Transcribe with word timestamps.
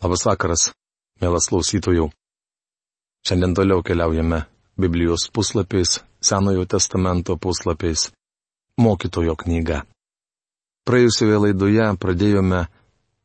Labas 0.00 0.22
vakaras, 0.24 0.62
mielas 1.20 1.50
klausytojų. 1.52 2.06
Šiandien 3.28 3.52
toliau 3.52 3.82
keliaujame 3.84 4.46
Biblijos 4.80 5.26
puslapiais, 5.28 5.98
Senojo 6.24 6.64
testamento 6.64 7.36
puslapiais, 7.36 8.06
mokytojo 8.80 9.34
knyga. 9.42 9.82
Praėjusioje 10.88 11.42
laidoje 11.44 11.90
pradėjome 12.00 12.62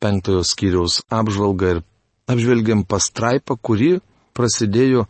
penktojo 0.03 0.43
skyriaus 0.43 0.99
apžvalgą 1.07 1.71
ir 1.77 1.81
apžvelgiam 2.27 2.83
pastraipą, 2.83 3.55
kuri 3.55 3.94
prasidėjo 4.35 5.07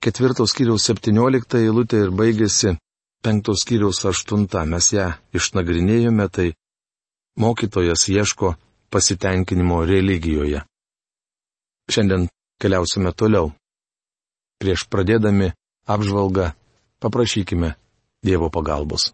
ketvirtos 0.00 0.56
skyriaus 0.56 0.88
septynioliktą 0.88 1.60
eilutę 1.60 2.06
ir 2.06 2.16
baigėsi 2.16 2.78
penktos 3.20 3.66
skyriaus 3.66 4.00
aštuntą. 4.08 4.64
Mes 4.64 4.94
ją 4.96 5.12
išnagrinėjome, 5.36 6.32
tai 6.32 6.50
mokytojas 7.36 8.08
ieško 8.08 8.56
pasitenkinimo 8.88 9.84
religijoje. 9.84 10.64
Šiandien 11.90 12.28
keliausime 12.62 13.10
toliau. 13.16 13.50
Prieš 14.62 14.86
pradėdami 14.86 15.50
apžvalgą 15.90 16.52
paprašykime 17.02 17.74
Dievo 18.22 18.46
pagalbos. 18.54 19.10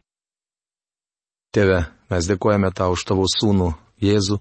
Tėve, 1.56 1.86
mes 2.12 2.28
dėkojame 2.28 2.68
tau 2.76 2.92
už 2.92 3.06
tavo 3.09 3.24
sūnų 3.24 3.70
Jėzų, 4.04 4.36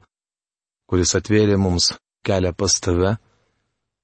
kuris 0.92 1.16
atvėrė 1.16 1.56
mums 1.56 1.94
kelią 2.28 2.52
pas 2.52 2.76
tave 2.84 3.14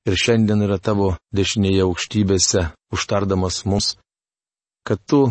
ir 0.08 0.16
šiandien 0.23 0.64
yra 0.64 0.80
tavo 0.80 1.17
dešinėje 1.36 1.84
aukštybėse, 1.84 2.70
užtardamas 2.95 3.66
mus, 3.67 3.98
kad 4.88 5.03
tu 5.03 5.26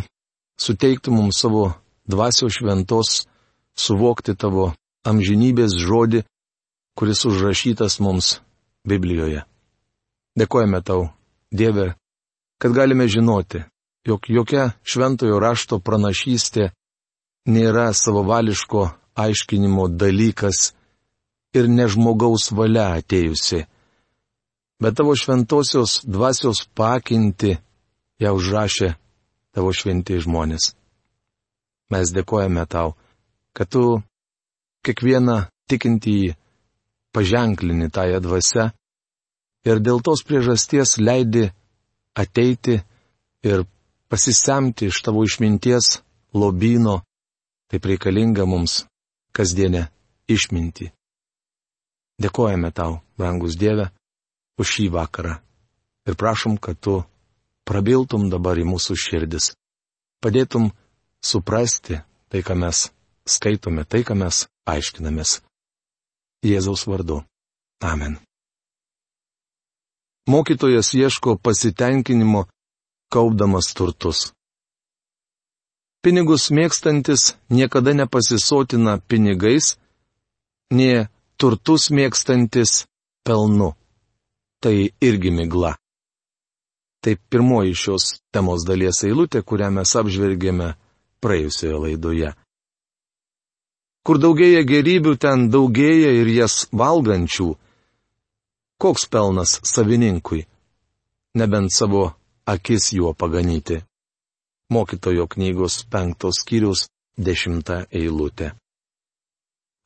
suteiktų 0.60 1.16
mums 1.16 1.40
savo 1.40 1.72
dvasios 2.04 2.60
šventos 2.60 3.24
suvokti 3.72 4.36
tavo 4.36 4.72
amžinybės 5.08 5.80
žodį, 5.80 6.22
kuris 6.92 7.24
užrašytas 7.24 8.00
mums 8.04 8.36
Biblijoje. 8.88 9.44
Dėkojame 10.38 10.80
tau, 10.82 11.10
Dieve, 11.52 11.92
kad 12.58 12.72
galime 12.72 13.06
žinoti, 13.08 13.62
jog 14.06 14.26
jokia 14.28 14.70
šventojo 14.82 15.38
rašto 15.42 15.78
pranašystė 15.78 16.70
nėra 17.52 17.90
savavališko 17.94 18.86
aiškinimo 19.18 19.88
dalykas 19.88 20.72
ir 21.54 21.68
ne 21.68 21.86
žmogaus 21.88 22.50
valia 22.56 22.88
atėjusi. 22.96 23.66
Bet 24.82 24.96
tavo 24.98 25.14
šventosios 25.14 26.00
dvasios 26.08 26.64
pakinti 26.74 27.58
ją 28.22 28.32
užrašė 28.38 28.94
tavo 29.54 29.70
šventi 29.76 30.18
žmonės. 30.24 30.72
Mes 31.92 32.10
dėkojame 32.16 32.64
tau, 32.66 32.96
kad 33.52 33.68
tu 33.68 34.00
kiekvieną 34.82 35.44
tikintįjį 35.68 36.32
paženklini 37.12 37.90
tąją 37.90 38.20
dvasę 38.24 38.70
ir 39.68 39.80
dėl 39.84 40.02
tos 40.04 40.24
priežasties 40.26 40.96
leidi 40.98 41.50
ateiti 42.18 42.80
ir 43.46 43.64
pasisemti 44.12 44.90
iš 44.90 45.02
tavo 45.04 45.24
išminties 45.24 46.02
lobino, 46.34 47.00
taip 47.68 47.86
reikalinga 47.88 48.44
mums 48.48 48.82
kasdienė 49.36 49.86
išminti. 50.28 50.90
Dėkojame 52.20 52.70
tau, 52.76 53.00
brangus 53.16 53.56
Dieve, 53.58 53.88
už 54.60 54.68
šį 54.76 54.86
vakarą 54.94 55.38
ir 56.06 56.18
prašom, 56.18 56.58
kad 56.58 56.78
tu 56.80 57.00
prabiltum 57.68 58.28
dabar 58.30 58.58
į 58.58 58.66
mūsų 58.68 58.96
širdis, 58.98 59.52
padėtum 60.22 60.70
suprasti 61.22 62.00
tai, 62.28 62.42
ką 62.42 62.56
mes 62.58 62.88
skaitome, 63.28 63.84
tai, 63.84 64.02
ką 64.06 64.18
mes 64.18 64.46
aiškinamės. 64.68 65.40
Jėzaus 66.42 66.86
vardu. 66.90 67.22
Amen. 67.82 68.18
Mokytojas 70.26 70.94
ieško 70.94 71.36
pasitenkinimo, 71.42 72.46
kaupdamas 73.10 73.72
turtus. 73.74 74.32
Pinigus 76.02 76.50
mėgstantis 76.50 77.34
niekada 77.50 77.94
nepasisotina 77.94 78.98
pinigais, 79.06 79.76
nie 80.70 81.06
turtus 81.38 81.90
mėgstantis 81.90 82.86
pelnu. 83.26 83.72
Tai 84.62 84.74
irgi 85.02 85.30
migla. 85.34 85.76
Tai 87.02 87.16
pirmoji 87.30 87.74
šios 87.74 88.04
temos 88.34 88.62
dalies 88.66 89.02
eilutė, 89.06 89.42
kurią 89.42 89.72
mes 89.74 89.94
apžvelgėme 89.98 90.68
praėjusioje 91.22 91.78
laidoje. 91.86 92.30
Kur 94.02 94.18
daugėja 94.18 94.64
gerybių, 94.66 95.14
ten 95.14 95.46
daugėja 95.50 96.10
ir 96.22 96.30
jas 96.34 96.64
valgančių. 96.74 97.52
Koks 98.82 99.06
pelnas 99.06 99.60
savininkui? 99.62 100.42
Nebent 101.38 101.70
savo 101.70 102.08
akis 102.46 102.90
juo 102.96 103.12
paganyti. 103.14 103.78
Mokytojo 104.74 105.28
knygos 105.30 105.84
penktos 105.86 106.42
skyrius 106.42 106.88
dešimta 107.16 107.84
eilutė. 107.94 108.50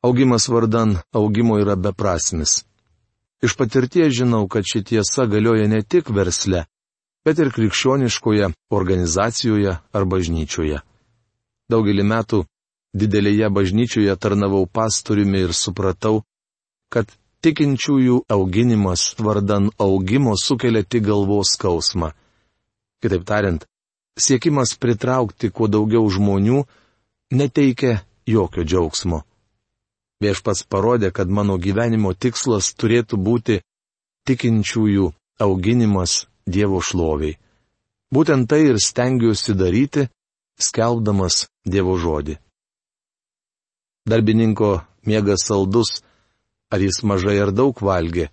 Augimas 0.01 0.49
vardan 0.49 0.97
augimo 1.13 1.59
yra 1.61 1.75
beprasmis. 1.75 2.63
Iš 3.45 3.53
patirties 3.53 4.15
žinau, 4.17 4.47
kad 4.49 4.65
ši 4.65 4.81
tiesa 4.83 5.27
galioja 5.29 5.67
ne 5.69 5.83
tik 5.85 6.09
versle, 6.09 6.65
bet 7.25 7.37
ir 7.37 7.53
krikščioniškoje 7.53 8.49
organizacijoje 8.73 9.77
ar 9.77 10.05
bažnyčioje. 10.09 10.81
Daugelį 11.69 12.05
metų 12.07 12.45
didelėje 13.01 13.49
bažnyčioje 13.53 14.15
tarnavau 14.17 14.65
pastoriumi 14.65 15.45
ir 15.45 15.53
supratau, 15.53 16.23
kad 16.89 17.09
tikinčiųjų 17.45 18.23
auginimas 18.33 19.13
vardan 19.21 19.69
augimo 19.77 20.33
sukelia 20.39 20.83
tik 20.83 21.05
galvos 21.07 21.53
skausmą. 21.55 22.11
Kitaip 23.01 23.23
tariant, 23.29 23.65
siekimas 24.17 24.73
pritraukti 24.81 25.51
kuo 25.53 25.67
daugiau 25.69 26.09
žmonių 26.09 26.63
neteikia 27.31 28.01
jokio 28.25 28.65
džiaugsmo. 28.65 29.21
Viešpats 30.23 30.65
parodė, 30.65 31.11
kad 31.13 31.29
mano 31.29 31.59
gyvenimo 31.61 32.13
tikslas 32.17 32.71
turėtų 32.73 33.19
būti 33.21 33.61
tikinčiųjų 34.27 35.11
auginimas 35.45 36.25
Dievo 36.47 36.79
šloviai. 36.79 37.35
Būtent 38.07 38.47
tai 38.47 38.61
ir 38.71 38.77
stengiuosi 38.79 39.53
daryti, 39.53 40.07
skelbdamas 40.57 41.45
Dievo 41.67 41.97
žodį. 41.99 42.37
Darbininko 44.07 44.69
miegas 45.05 45.43
saldus, 45.47 45.89
ar 46.71 46.79
jis 46.79 47.03
mažai 47.03 47.37
ar 47.43 47.51
daug 47.51 47.75
valgė, 47.89 48.29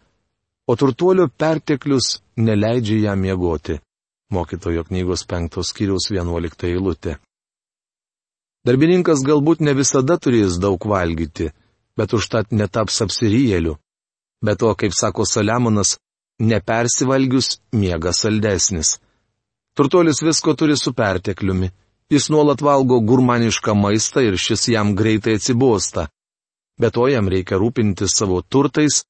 o 0.70 0.76
turtuolio 0.78 1.26
perteklius 1.28 2.20
neleidžia 2.36 3.08
jam 3.08 3.24
miegoti. 3.26 3.80
Mokytojo 4.30 4.84
knygos 4.88 5.26
penktos 5.30 5.72
skyriaus 5.72 6.08
vienuolikta 6.10 6.70
eilutė. 6.70 7.18
Darbininkas 8.64 9.20
galbūt 9.26 9.60
ne 9.66 9.74
visada 9.76 10.16
turės 10.16 10.56
daug 10.62 10.86
valgyti, 10.94 11.50
bet 11.98 12.14
užtat 12.16 12.54
netaps 12.54 13.02
apsiryjeliu. 13.04 13.76
Bet 14.44 14.62
to, 14.62 14.70
kaip 14.78 14.94
sako 14.96 15.26
Saliamonas, 15.28 15.98
nepersivalgius 16.40 17.58
miegas 17.76 18.22
saldesnis. 18.24 18.98
Turtuolis 19.76 20.22
visko 20.22 20.54
turi 20.54 20.78
su 20.78 20.94
pertekliumi 20.94 21.70
Jis 22.12 22.28
nuolat 22.30 22.60
valgo 22.60 23.00
gurmanišką 23.00 23.74
maistą 23.74 24.20
ir 24.20 24.36
šis 24.36 24.68
jam 24.68 24.92
greitai 24.96 25.38
atsibosta. 25.38 26.08
Be 26.80 26.90
to 26.90 27.06
jam 27.08 27.28
reikia 27.32 27.56
rūpintis 27.60 28.16
savo 28.18 28.42
turtais 28.42 29.04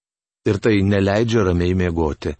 ir 0.46 0.60
tai 0.62 0.82
neleidžia 0.82 1.44
ramiai 1.48 1.74
miegoti. 1.74 2.34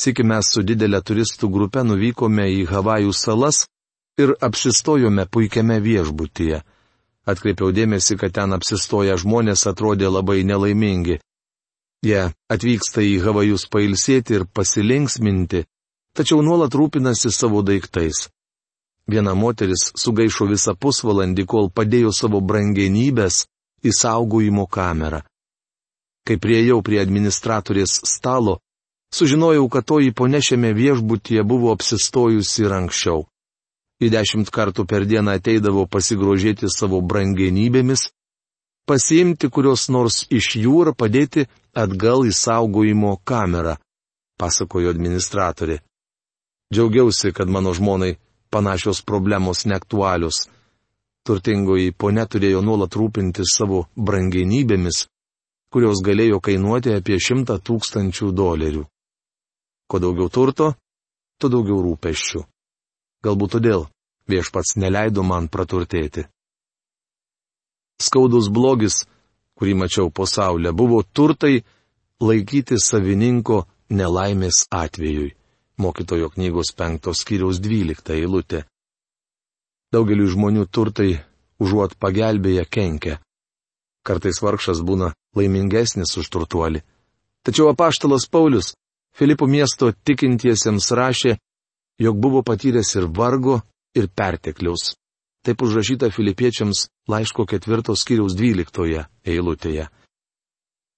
Sėki 0.00 0.26
mes 0.26 0.50
su 0.52 0.62
didelė 0.66 1.00
turistų 1.02 1.48
grupė 1.50 1.84
nuvykome 1.86 2.46
į 2.60 2.64
Havajų 2.70 3.12
salas 3.14 3.64
ir 4.18 4.34
apsistojome 4.40 5.26
puikiame 5.26 5.80
viešbutyje. 5.82 6.62
Atkreipiau 7.24 7.72
dėmesį, 7.72 8.18
kad 8.20 8.34
ten 8.36 8.52
apsistoję 8.52 9.16
žmonės 9.22 9.64
atrodė 9.70 10.10
labai 10.12 10.42
nelaimingi. 10.44 11.20
Jie 12.04 12.26
atvyksta 12.52 13.00
į 13.00 13.16
Havajus 13.24 13.64
pailsėti 13.72 14.36
ir 14.36 14.44
pasilinksminti, 14.44 15.64
tačiau 16.12 16.42
nuolat 16.44 16.74
rūpinasi 16.76 17.32
savo 17.32 17.62
daiktais. 17.64 18.28
Viena 19.06 19.34
moteris 19.36 19.90
sugaišo 20.00 20.46
visą 20.48 20.72
pusvalandį, 20.80 21.44
kol 21.44 21.68
padėjo 21.68 22.12
savo 22.16 22.40
brangenybės 22.40 23.44
į 23.84 23.92
saugojimo 23.92 24.64
kamerą. 24.66 25.20
Kai 26.24 26.38
prieėjau 26.40 26.80
prie 26.80 27.02
administratorės 27.02 27.98
stalo, 28.08 28.56
sužinojau, 29.12 29.68
kad 29.68 29.84
toji 29.84 30.14
ponė 30.16 30.40
šiame 30.40 30.72
viešbutyje 30.72 31.44
buvo 31.44 31.74
apsistojusi 31.76 32.64
ir 32.64 32.76
anksčiau. 32.80 33.26
Į 34.00 34.08
dešimt 34.10 34.48
kartų 34.50 34.86
per 34.88 35.04
dieną 35.06 35.36
ateidavo 35.36 35.84
pasigrožėti 35.86 36.72
savo 36.72 37.02
brangenybėmis, 37.04 38.08
pasiimti 38.88 39.52
kurios 39.52 39.90
nors 39.92 40.24
iš 40.32 40.56
jų 40.64 40.80
ir 40.86 40.94
padėti 40.96 41.44
atgal 41.76 42.24
į 42.24 42.32
saugojimo 42.32 43.18
kamerą, 43.24 43.76
pasakojo 44.40 44.96
administratorė. 44.96 45.82
Džiaugiausi, 46.72 47.36
kad 47.36 47.52
mano 47.52 47.76
žmonai 47.76 48.16
panašios 48.54 49.02
problemos 49.02 49.64
neaktualius. 49.70 50.44
Turtingoji 51.26 51.94
ponė 51.98 52.26
turėjo 52.30 52.60
nuolat 52.62 52.94
rūpintis 53.00 53.56
savo 53.58 53.86
brangenybėmis, 53.96 55.06
kurios 55.72 56.02
galėjo 56.06 56.40
kainuoti 56.44 56.92
apie 56.94 57.18
šimtą 57.26 57.56
tūkstančių 57.66 58.30
dolerių. 58.40 58.84
Kuo 59.88 60.00
daugiau 60.00 60.28
turto, 60.32 60.74
tuo 61.40 61.50
daugiau 61.50 61.80
rūpeščių. 61.86 62.44
Galbūt 63.24 63.56
todėl 63.56 63.86
viešpats 64.28 64.76
neleido 64.80 65.24
man 65.24 65.48
praturtėti. 65.48 66.26
Skaudus 68.04 68.50
blogis, 68.52 69.04
kurį 69.56 69.74
mačiau 69.80 70.10
po 70.10 70.26
saulę, 70.28 70.72
buvo 70.72 71.02
turtai 71.02 71.62
laikyti 72.20 72.76
savininko 72.80 73.64
nelaimės 73.90 74.66
atvejui. 74.70 75.32
Mokytojo 75.78 76.30
knygos 76.34 76.70
penktos 76.76 77.24
skyriaus 77.24 77.58
dvylikta 77.62 78.14
eilutė. 78.14 78.62
Daugeliu 79.92 80.28
žmonių 80.30 80.68
turtai 80.70 81.18
užuot 81.62 81.98
pagelbėję 81.98 82.64
kenkia. 82.70 83.18
Kartais 84.06 84.40
vargšas 84.42 84.82
būna 84.86 85.12
laimingesnis 85.34 86.14
už 86.20 86.30
turtuolį. 86.30 86.82
Tačiau 87.44 87.70
apaštalas 87.72 88.28
Paulius 88.30 88.74
Filipų 89.14 89.46
miesto 89.46 89.92
tikintiesiems 89.94 90.90
rašė, 90.90 91.36
jog 92.02 92.16
buvo 92.18 92.42
patyręs 92.42 92.96
ir 92.98 93.06
vargo, 93.06 93.60
ir 93.94 94.08
pertekliaus. 94.10 94.96
Taip 95.46 95.62
užrašyta 95.62 96.08
filipiečiams 96.10 96.88
laiško 97.06 97.46
ketvirtos 97.46 98.02
skyriaus 98.02 98.34
dvyliktoje 98.34 99.04
eilutėje. 99.22 99.86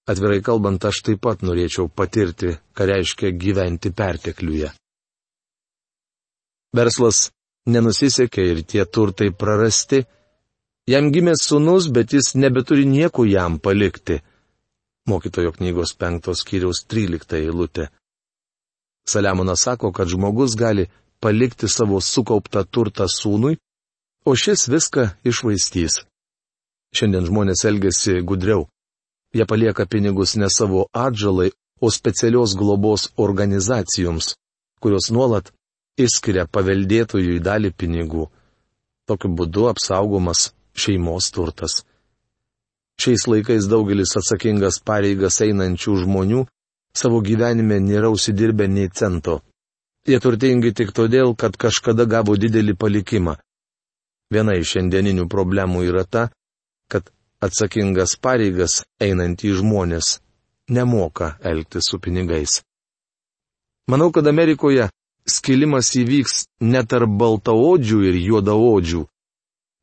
Atvirai 0.07 0.39
kalbant, 0.39 0.79
aš 0.87 1.01
taip 1.03 1.19
pat 1.25 1.41
norėčiau 1.43 1.89
patirti, 1.91 2.53
ką 2.75 2.85
reiškia 2.87 3.33
gyventi 3.35 3.91
pertekliuje. 3.91 4.69
Verslas 6.77 7.27
nenusisekė 7.67 8.45
ir 8.53 8.63
tie 8.63 8.85
turtai 8.85 9.33
prarasti. 9.35 10.05
Jam 10.87 11.11
gimė 11.11 11.35
sunus, 11.35 11.89
bet 11.91 12.13
jis 12.15 12.35
nebeturi 12.39 12.85
nieko 12.87 13.25
jam 13.27 13.59
palikti. 13.59 14.21
Mokytojo 15.11 15.51
knygos 15.57 15.93
penktos 15.99 16.43
skyriaus 16.43 16.85
trylikta 16.87 17.39
eilutė. 17.39 17.89
Saliamonas 19.07 19.63
sako, 19.67 19.91
kad 19.91 20.07
žmogus 20.11 20.55
gali 20.59 20.87
palikti 21.19 21.67
savo 21.67 21.99
sukauptą 22.03 22.63
turtą 22.63 23.07
sūnui, 23.11 23.57
o 24.27 24.35
šis 24.35 24.67
viską 24.71 25.09
išvaistys. 25.27 26.01
Šiandien 26.95 27.27
žmonės 27.27 27.63
elgesi 27.67 28.19
gudriau. 28.23 28.67
Jie 29.37 29.45
palieka 29.45 29.85
pinigus 29.85 30.33
ne 30.41 30.47
savo 30.49 30.87
atžalai, 31.05 31.51
o 31.81 31.91
specialios 31.91 32.55
globos 32.57 33.01
organizacijoms, 33.17 34.33
kurios 34.81 35.11
nuolat 35.13 35.51
išskiria 35.97 36.47
paveldėtojui 36.49 37.37
dalį 37.47 37.69
pinigų. 37.77 38.23
Tokiu 39.05 39.29
būdu 39.37 39.67
apsaugomas 39.69 40.51
šeimos 40.73 41.29
turtas. 41.35 41.83
Šiais 42.97 43.27
laikais 43.29 43.67
daugelis 43.69 44.15
atsakingas 44.17 44.79
pareigas 44.81 45.37
einančių 45.45 45.99
žmonių 46.01 46.47
savo 46.97 47.21
gyvenime 47.21 47.77
nėra 47.89 48.09
užsidirbę 48.09 48.65
nei 48.67 48.89
cento. 48.89 49.43
Jie 50.07 50.17
turtingi 50.23 50.73
tik 50.73 50.95
todėl, 50.97 51.35
kad 51.35 51.59
kažkada 51.61 52.07
gavo 52.09 52.33
didelį 52.41 52.73
palikimą. 52.73 53.35
Viena 54.33 54.57
iš 54.57 54.73
šiandieninių 54.73 55.27
problemų 55.29 55.83
yra 55.91 56.03
ta, 56.09 56.23
kad 56.89 57.11
atsakingas 57.43 58.15
pareigas 58.21 58.81
einantys 59.01 59.59
žmonės 59.61 60.17
nemoka 60.69 61.35
elgtis 61.41 61.89
su 61.89 61.99
pinigais. 61.99 62.61
Manau, 63.87 64.11
kad 64.11 64.27
Amerikoje 64.27 64.89
skilimas 65.27 65.93
įvyks 65.95 66.47
ne 66.61 66.81
tarp 66.83 67.11
baltaodžių 67.19 67.99
ir 68.09 68.17
juodaodžių, 68.29 69.03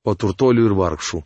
o 0.05 0.15
turtolių 0.15 0.67
ir 0.69 0.75
vargšų. 0.77 1.23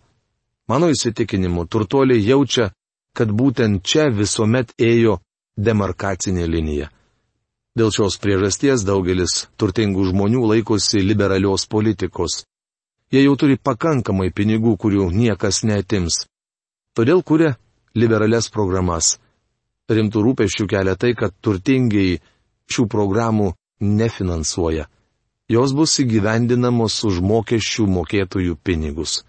Mano 0.69 0.91
įsitikinimu, 0.93 1.65
turtoliai 1.67 2.23
jaučia, 2.23 2.71
kad 3.17 3.33
būtent 3.33 3.83
čia 3.83 4.11
visuomet 4.15 4.75
ėjo 4.79 5.19
demarkacinė 5.57 6.47
linija. 6.47 6.91
Dėl 7.79 7.91
šios 7.95 8.19
priežasties 8.23 8.85
daugelis 8.87 9.47
turtingų 9.59 10.11
žmonių 10.11 10.45
laikosi 10.53 11.03
liberalios 11.03 11.67
politikos. 11.67 12.45
Jie 13.13 13.23
jau 13.25 13.37
turi 13.41 13.57
pakankamai 13.57 14.29
pinigų, 14.37 14.75
kurių 14.77 15.09
niekas 15.15 15.63
netims. 15.65 16.27
Todėl 16.97 17.23
kuria 17.25 17.55
liberales 17.97 18.51
programas. 18.53 19.17
Rimtų 19.89 20.23
rūpešių 20.27 20.67
kelia 20.69 20.95
tai, 21.01 21.15
kad 21.17 21.33
turtingiai 21.41 22.19
šių 22.69 22.85
programų 22.93 23.55
nefinansuoja. 23.81 24.85
Jos 25.49 25.73
bus 25.73 25.97
įgyvendinamos 26.03 26.99
už 27.09 27.23
mokesčių 27.25 27.87
mokėtojų 27.89 28.59
pinigus. 28.61 29.23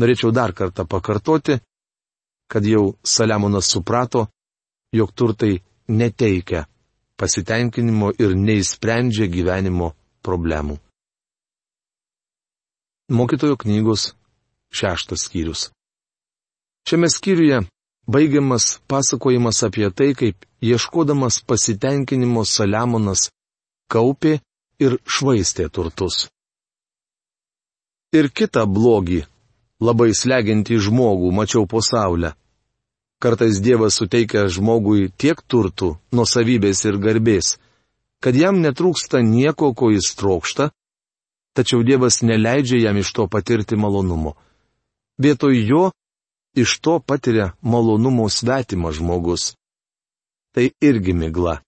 Norėčiau 0.00 0.32
dar 0.34 0.50
kartą 0.58 0.82
pakartoti, 0.90 1.60
kad 2.50 2.66
jau 2.66 2.96
Saliamonas 3.06 3.70
suprato, 3.70 4.26
jog 4.90 5.12
turtai 5.14 5.60
neteikia 5.86 6.64
pasitenkinimo 7.16 8.10
ir 8.18 8.34
neįsprendžia 8.34 9.30
gyvenimo 9.30 9.92
problemų. 10.26 10.80
Mokytojo 13.08 13.56
knygos 13.56 14.14
šeštas 14.72 15.26
skyrius. 15.28 15.70
Šiame 16.88 17.08
skyriuje 17.10 17.60
baigiamas 18.06 18.80
pasakojimas 18.88 19.62
apie 19.62 19.90
tai, 19.90 20.14
kaip 20.14 20.46
ieškodamas 20.64 21.42
pasitenkinimo 21.44 22.44
Saliamonas 22.48 23.28
kaupė 23.92 24.38
ir 24.80 24.96
švaistė 25.04 25.68
turtus. 25.68 26.28
Ir 28.16 28.30
kitą 28.32 28.64
blogį, 28.64 29.20
labai 29.84 30.14
slegiantį 30.16 30.78
žmogų, 30.86 31.32
mačiau 31.32 31.66
po 31.68 31.82
saulę. 31.84 32.32
Kartais 33.20 33.60
Dievas 33.60 33.98
suteikia 34.00 34.46
žmogui 34.48 35.10
tiek 35.12 35.42
turtų, 35.44 35.98
nusavybės 36.12 36.84
ir 36.88 36.96
garbės, 37.04 37.58
kad 38.24 38.36
jam 38.36 38.62
netrūksta 38.64 39.20
nieko, 39.20 39.74
ko 39.76 39.90
jis 39.92 40.14
trokšta, 40.16 40.70
tačiau 41.54 41.82
Dievas 41.82 42.22
neleidžia 42.22 42.82
jam 42.86 42.96
iš 42.96 43.12
to 43.12 43.26
patirti 43.28 43.76
malonumo. 43.76 44.34
Vietoj 45.18 45.54
jo 45.68 45.84
iš 46.54 46.78
to 46.78 46.98
patiria 47.00 47.52
malonumo 47.62 48.28
svetimas 48.28 48.98
žmogus. 48.98 49.54
Tai 50.54 50.70
irgi 50.80 51.12
migla 51.12 51.58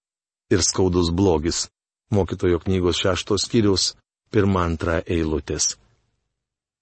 ir 0.50 0.62
skaudus 0.62 1.10
blogis. 1.10 1.68
Mokytojo 2.10 2.58
knygos 2.62 3.00
šeštos 3.02 3.46
skyrius, 3.46 3.96
pirmą 4.30 4.60
antrą 4.62 5.00
eilutės. 5.06 5.74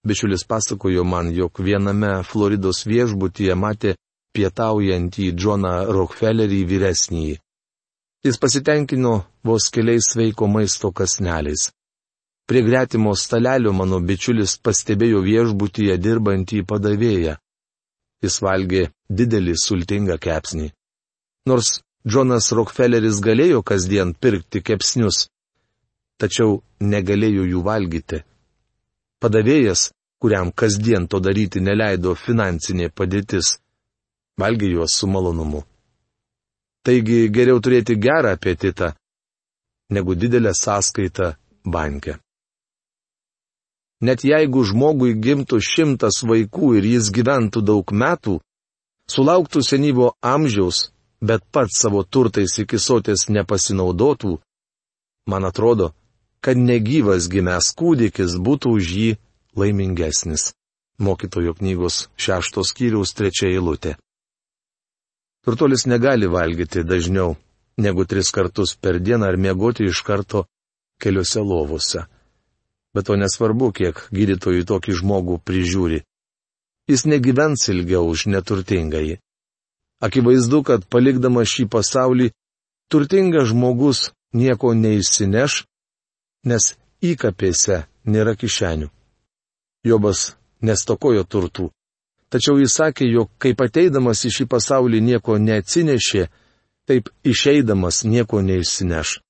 Bičiulis 0.04 0.44
pasakojo 0.44 1.04
man, 1.04 1.30
jog 1.32 1.60
viename 1.64 2.10
Floridos 2.28 2.84
viešbutyje 2.84 3.54
matė 3.56 3.94
pietaujantį 4.36 5.30
Džoną 5.32 5.72
Rockefellerį 5.96 6.60
vyresnįjį. 6.68 7.38
Jis 8.24 8.40
pasitenkino 8.40 9.14
vos 9.44 9.70
keliais 9.72 10.10
sveiko 10.12 10.48
maisto 10.48 10.90
kasneliais. 10.92 11.70
Prie 12.46 12.62
gretimo 12.62 13.14
stalelio 13.16 13.72
mano 13.72 14.00
bičiulis 14.04 14.58
pastebėjo 14.60 15.22
viešbutyje 15.24 15.96
dirbantį 15.96 16.60
padavėją. 16.68 17.38
Jis 18.24 18.36
valgė 18.44 18.82
didelį 19.08 19.54
sultingą 19.60 20.18
kepsnį. 20.20 20.68
Nors 21.48 21.80
Džonas 22.08 22.50
Rockefelleris 22.52 23.20
galėjo 23.24 23.62
kasdien 23.64 24.12
pirkti 24.12 24.60
kepsnius, 24.60 25.28
tačiau 26.20 26.58
negalėjo 26.80 27.46
jų 27.48 27.62
valgyti. 27.64 28.20
Padavėjas, 29.24 29.86
kuriam 30.20 30.52
kasdien 30.52 31.08
to 31.08 31.20
daryti 31.24 31.62
neleido 31.64 32.12
finansinė 32.14 32.90
padėtis, 32.92 33.54
valgė 34.40 34.68
juos 34.74 34.98
su 35.00 35.08
malonumu. 35.08 35.64
Taigi 36.84 37.30
geriau 37.32 37.64
turėti 37.64 37.96
gerą 37.96 38.34
apetitą, 38.36 38.92
negu 39.96 40.12
didelę 40.14 40.52
sąskaitą 40.52 41.32
banke. 41.64 42.18
Net 44.02 44.24
jeigu 44.26 44.64
žmogui 44.66 45.14
gimtų 45.14 45.60
šimtas 45.62 46.22
vaikų 46.26 46.74
ir 46.78 46.88
jis 46.94 47.10
gyventų 47.14 47.62
daug 47.62 47.92
metų, 47.92 48.40
sulauktų 49.10 49.62
senyvo 49.62 50.14
amžiaus, 50.22 50.90
bet 51.22 51.44
pats 51.52 51.78
savo 51.80 52.02
turtais 52.02 52.58
iki 52.58 52.78
sotės 52.78 53.28
nepasinaudotų, 53.28 54.38
man 55.30 55.44
atrodo, 55.44 55.92
kad 56.44 56.58
negyvas 56.58 57.30
gimęs 57.32 57.70
kūdikis 57.78 58.36
būtų 58.36 58.74
už 58.78 58.90
jį 58.98 59.10
laimingesnis. 59.56 60.52
Mokytojo 60.98 61.54
knygos 61.58 62.08
šeštos 62.20 62.70
skyriaus 62.70 63.14
trečia 63.18 63.48
eilutė. 63.50 63.96
Turtuolis 65.44 65.88
negali 65.90 66.28
valgyti 66.30 66.84
dažniau 66.86 67.34
negu 67.76 68.04
tris 68.06 68.30
kartus 68.30 68.76
per 68.76 69.00
dieną 69.02 69.26
ar 69.26 69.36
miegoti 69.36 69.88
iš 69.90 70.02
karto 70.06 70.44
keliose 71.02 71.42
lovose. 71.42 72.04
Bet 72.94 73.08
to 73.08 73.16
nesvarbu, 73.18 73.72
kiek 73.74 73.98
gydytojų 74.14 74.66
tokį 74.70 74.96
žmogų 75.00 75.40
prižiūri. 75.42 76.02
Jis 76.90 77.06
negyvens 77.10 77.66
ilgiau 77.72 78.06
už 78.12 78.26
neturtingąjį. 78.30 79.18
Akivaizdu, 80.04 80.62
kad 80.68 80.84
palikdamas 80.92 81.48
šį 81.50 81.68
pasaulį, 81.72 82.30
turtingas 82.92 83.50
žmogus 83.50 84.10
nieko 84.36 84.74
neišsineš, 84.76 85.64
nes 86.46 86.74
įkapėse 87.02 87.84
nėra 88.04 88.36
kišenių. 88.36 88.90
Jobas 89.84 90.34
nestokojo 90.64 91.24
turtų, 91.24 91.70
Tačiau 92.34 92.58
jis 92.58 92.72
sakė, 92.74 93.06
jog 93.06 93.28
kaip 93.38 93.60
ateidamas 93.62 94.24
į 94.26 94.32
šį 94.34 94.44
pasaulį 94.50 94.98
nieko 95.06 95.36
neatsinešė, 95.38 96.24
taip 96.90 97.12
išeidamas 97.22 98.00
nieko 98.10 98.40
neišsineš. 98.42 99.20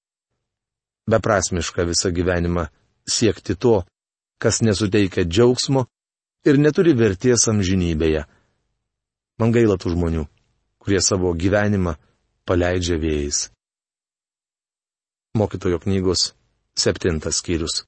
Beprasmiška 1.12 1.84
visą 1.84 2.08
gyvenimą 2.16 2.64
siekti 3.08 3.54
to, 3.54 3.82
kas 4.38 4.60
nesuteikia 4.62 5.24
džiaugsmo 5.24 5.86
ir 6.44 6.58
neturi 6.60 6.94
verties 6.96 7.48
amžinybėje. 7.48 8.24
Man 9.40 9.54
gaila 9.54 9.76
tų 9.80 9.94
žmonių, 9.94 10.26
kurie 10.78 11.00
savo 11.02 11.32
gyvenimą 11.34 11.96
paleidžia 12.46 12.98
vėjais. 13.00 13.48
Mokytojo 15.34 15.80
knygos 15.82 16.32
septintas 16.78 17.40
skyrius. 17.42 17.82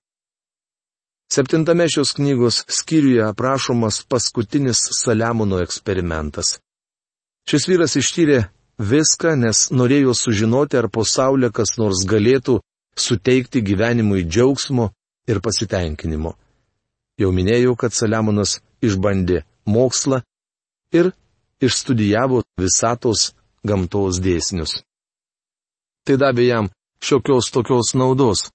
Septintame 1.30 1.86
šios 1.90 2.12
knygos 2.16 2.64
skyriuje 2.70 3.22
aprašomas 3.26 4.02
paskutinis 4.08 4.78
Saliamono 4.94 5.58
eksperimentas. 5.62 6.58
Šis 7.46 7.66
vyras 7.70 7.96
ištyrė 7.98 8.44
viską, 8.78 9.34
nes 9.38 9.68
norėjo 9.70 10.14
sužinoti, 10.14 10.78
ar 10.78 10.88
po 10.90 11.04
saulė 11.06 11.50
kas 11.54 11.76
nors 11.78 12.04
galėtų 12.06 12.60
suteikti 12.98 13.62
gyvenimui 13.62 14.24
džiaugsmo 14.26 14.90
ir 15.26 15.40
pasitenkinimo. 15.42 16.34
Jau 17.20 17.30
minėjau, 17.32 17.74
kad 17.80 17.94
Saliamonas 17.96 18.58
išbandė 18.84 19.42
mokslą 19.66 20.20
ir 20.92 21.12
išstudijavo 21.60 22.42
visatos 22.60 23.32
gamtos 23.66 24.20
dėsnius. 24.22 24.82
Tai 26.06 26.16
davė 26.20 26.46
jam 26.50 26.68
šiokios 27.02 27.50
tokios 27.54 27.94
naudos, 27.98 28.50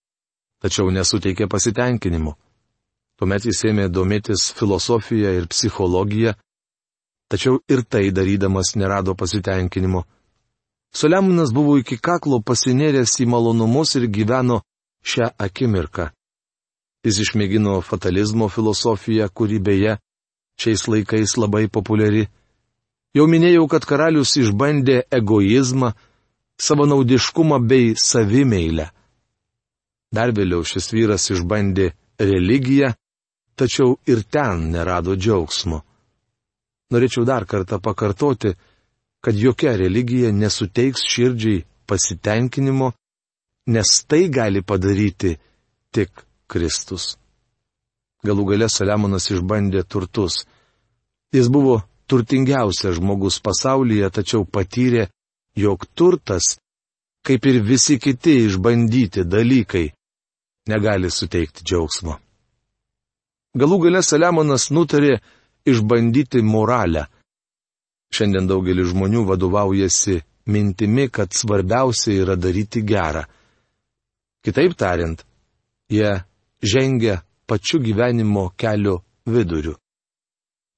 tačiau 0.62 0.94
nesuteikė 0.94 1.50
pasitenkinimo. 1.52 2.38
Tuomet 3.18 3.46
jis 3.46 3.66
ėmė 3.70 3.90
domėtis 3.90 4.48
filosofija 4.58 5.34
ir 5.38 5.50
psichologija, 5.52 6.36
tačiau 7.30 7.60
ir 7.70 7.84
tai 7.84 8.10
darydamas 8.12 8.76
nerado 8.76 9.16
pasitenkinimo. 9.16 10.06
Solemonas 10.94 11.54
buvo 11.56 11.78
iki 11.80 11.98
kaklo 11.98 12.42
pasinėręs 12.44 13.20
į 13.24 13.28
malonumus 13.34 13.96
ir 14.00 14.08
gyveno 14.12 14.62
šią 15.04 15.30
akimirką. 15.40 16.10
Jis 17.06 17.18
išmėgino 17.24 17.80
fatalizmo 17.82 18.48
filosofiją, 18.50 19.30
kuri 19.34 19.58
beje 19.60 19.98
šiais 20.62 20.86
laikais 20.88 21.38
labai 21.42 21.66
populiari. 21.68 22.28
Jau 23.18 23.26
minėjau, 23.28 23.66
kad 23.68 23.86
karalius 23.90 24.36
išbandė 24.40 25.02
egoizmą, 25.12 25.92
savanaudiškumą 26.62 27.58
bei 27.68 27.96
savimeilę. 27.98 28.88
Dar 30.14 30.32
vėliau 30.36 30.64
šis 30.68 30.92
vyras 30.94 31.30
išbandė 31.34 31.92
religiją, 32.22 32.94
tačiau 33.58 33.98
ir 34.06 34.24
ten 34.30 34.70
nerado 34.76 35.16
džiaugsmo. 35.16 35.82
Norėčiau 36.92 37.26
dar 37.26 37.48
kartą 37.48 37.80
pakartoti, 37.80 38.52
kad 39.24 39.38
jokia 39.38 39.78
religija 39.80 40.32
nesuteiks 40.36 41.06
širdžiai 41.08 41.64
pasitenkinimo, 41.88 42.92
nes 43.72 43.90
tai 44.10 44.28
gali 44.30 44.62
padaryti 44.62 45.38
tik 45.96 46.26
Kristus. 46.52 47.16
Galų 48.26 48.52
gale 48.52 48.68
Saliamonas 48.70 49.30
išbandė 49.34 49.84
turtus. 49.88 50.44
Jis 51.34 51.48
buvo 51.50 51.80
turtingiausias 52.12 53.00
žmogus 53.00 53.40
pasaulyje, 53.42 54.10
tačiau 54.12 54.46
patyrė, 54.46 55.08
jog 55.56 55.88
turtas, 55.96 56.58
kaip 57.26 57.46
ir 57.48 57.62
visi 57.64 57.98
kiti 58.00 58.36
išbandyti 58.46 59.24
dalykai, 59.26 59.88
negali 60.70 61.10
suteikti 61.10 61.66
džiaugsmo. 61.66 62.18
Galų 63.58 63.78
gale 63.86 64.02
Saliamonas 64.04 64.70
nutarė 64.72 65.18
išbandyti 65.68 66.44
moralę. 66.44 67.08
Šiandien 68.12 68.48
daugelis 68.48 68.92
žmonių 68.92 69.24
vadovaujasi 69.28 70.20
mintimi, 70.52 71.08
kad 71.10 71.34
svarbiausia 71.34 72.16
yra 72.24 72.36
daryti 72.36 72.84
gerą. 72.84 73.24
Kitaip 74.44 74.76
tariant, 74.76 75.24
jie 75.92 76.12
žengia 76.62 77.22
pačiu 77.46 77.80
gyvenimo 77.80 78.52
kelio 78.58 79.02
viduriu. 79.26 79.76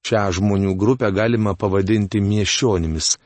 Šią 0.04 0.24
žmonių 0.36 0.74
grupę 0.75 1.12
galima 1.16 1.54
pavadinti 1.56 2.20
mieščionimis. 2.22 3.18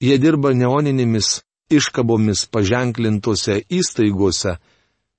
Jie 0.00 0.16
dirba 0.18 0.54
neoninėmis 0.56 1.42
iškabomis 1.70 2.46
paženklintose 2.52 3.58
įstaigose 3.68 4.56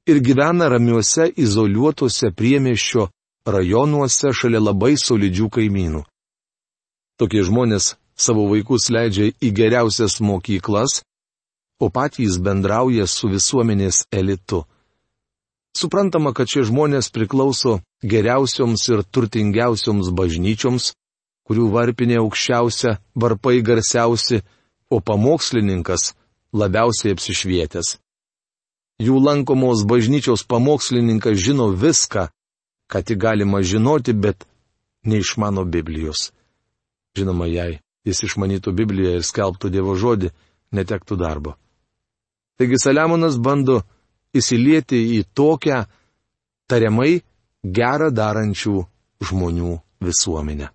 ir 0.10 0.22
gyvena 0.26 0.70
ramiuose 0.70 1.28
izoliuotose 1.44 2.32
priemieščio 2.40 3.08
rajonuose 3.46 4.34
šalia 4.34 4.62
labai 4.62 4.96
solidžių 4.98 5.50
kaimynų. 5.58 6.02
Tokie 7.20 7.44
žmonės 7.48 7.94
savo 8.16 8.48
vaikus 8.50 8.90
leidžia 8.90 9.32
į 9.42 9.52
geriausias 9.56 10.20
mokyklas, 10.22 11.02
o 11.80 11.90
patys 11.90 12.40
bendrauja 12.40 13.06
su 13.08 13.30
visuomenės 13.30 14.06
elitu. 14.12 14.64
Suprantama, 15.76 16.32
kad 16.32 16.48
šie 16.48 16.64
žmonės 16.70 17.12
priklauso 17.12 17.82
geriausioms 18.00 18.86
ir 18.94 19.04
turtingiausioms 19.04 20.12
bažnyčioms, 20.16 20.94
kurių 21.46 21.68
varpinė 21.74 22.22
aukščiausia, 22.22 22.98
varpai 23.16 23.60
garsiausi, 23.66 24.42
o 24.90 25.02
pamokslininkas 25.02 26.14
labiausiai 26.56 27.16
apsišvietęs. 27.16 27.98
Jų 29.04 29.20
lankomos 29.20 29.84
bažnyčios 29.84 30.46
pamokslininkas 30.48 31.42
žino 31.44 31.68
viską, 31.76 32.30
ką 32.88 33.02
tik 33.04 33.20
galima 33.20 33.60
žinoti, 33.60 34.14
bet 34.14 34.46
neišmano 35.04 35.66
Biblijos. 35.68 36.32
Žinoma, 37.18 37.50
jei 37.52 37.82
jis 38.06 38.24
išmanytų 38.30 38.72
Bibliją 38.78 39.18
ir 39.18 39.26
skelbtų 39.26 39.74
Dievo 39.74 39.98
žodį, 40.00 40.32
netektų 40.72 41.18
darbo. 41.20 41.56
Taigi 42.56 42.80
Saliamonas 42.80 43.36
bando 43.42 43.82
įsilieti 44.36 45.00
į 45.18 45.20
tokią 45.38 45.84
tariamai 46.70 47.22
gerą 47.64 48.12
darančių 48.12 48.76
žmonių 49.30 49.72
visuomenę. 50.06 50.70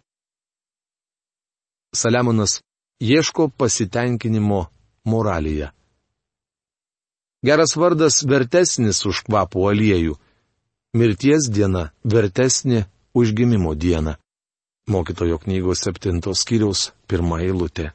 Saliamonas 1.94 2.60
ieško 3.02 3.48
pasitenkinimo 3.58 4.66
moralėje. 5.10 5.70
Geras 7.42 7.72
vardas 7.76 8.20
vertesnis 8.28 9.00
už 9.08 9.22
kvapų 9.26 9.70
aliejų 9.72 10.16
mirties 10.94 11.48
diena 11.48 11.88
vertesnė 12.04 12.84
už 13.14 13.32
gimimo 13.32 13.74
dieną. 13.74 14.16
Mokytojo 14.90 15.38
knygos 15.38 15.82
septintos 15.86 16.42
skyriaus 16.44 16.90
pirmą 17.08 17.40
eilutę. 17.46 17.92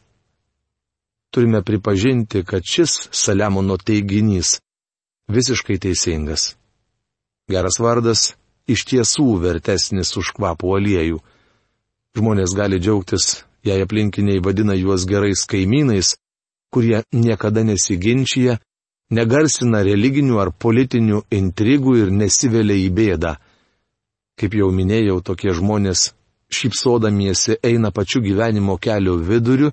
Turime 1.31 1.61
pripažinti, 1.61 2.43
kad 2.47 2.63
šis 2.63 3.09
Saliamono 3.11 3.77
teiginys 3.77 4.59
visiškai 5.27 5.77
teisingas. 5.79 6.55
Geras 7.49 7.79
vardas 7.79 8.33
iš 8.67 8.85
tiesų 8.89 9.27
vertesnis 9.41 10.15
už 10.17 10.33
kvapų 10.37 10.75
aliejų. 10.79 11.19
Žmonės 12.15 12.55
gali 12.57 12.79
džiaugtis, 12.79 13.43
jei 13.65 13.81
aplinkiniai 13.83 14.41
vadina 14.41 14.75
juos 14.77 15.05
gerais 15.05 15.45
kaimynais, 15.49 16.15
kurie 16.73 17.03
niekada 17.13 17.63
nesiginčia 17.63 18.59
negarsina 19.11 19.83
religinių 19.85 20.39
ar 20.41 20.51
politinių 20.51 21.25
intrigų 21.31 21.97
ir 22.03 22.11
nesivelia 22.11 22.77
į 22.81 22.89
bėdą. 22.97 23.35
Kaip 24.39 24.55
jau 24.57 24.71
minėjau, 24.73 25.21
tokie 25.21 25.53
žmonės 25.55 26.11
šypsodamiesi 26.51 27.59
eina 27.63 27.91
pačiu 27.91 28.21
gyvenimo 28.21 28.77
kelio 28.77 29.15
viduriu, 29.17 29.71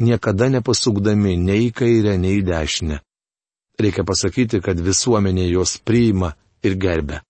niekada 0.00 0.48
nepasukdami 0.48 1.36
nei 1.36 1.70
kairę, 1.70 2.16
nei 2.18 2.42
dešinę. 2.42 3.00
Reikia 3.80 4.04
pasakyti, 4.06 4.60
kad 4.62 4.78
visuomenė 4.80 5.48
juos 5.50 5.78
priima 5.82 6.34
ir 6.62 6.76
gerbia. 6.78 7.22